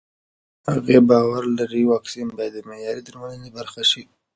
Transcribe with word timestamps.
هغې 0.71 0.97
باور 1.09 1.43
لري 1.59 1.81
واکسین 1.91 2.27
به 2.37 2.45
د 2.55 2.57
معیاري 2.69 3.01
درملنې 3.07 3.49
برخه 3.57 3.81
شي. 3.91 4.03